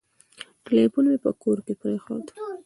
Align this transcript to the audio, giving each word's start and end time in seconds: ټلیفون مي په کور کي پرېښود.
ټلیفون 0.65 1.03
مي 1.09 1.17
په 1.25 1.31
کور 1.41 1.57
کي 1.65 1.73
پرېښود. 1.81 2.25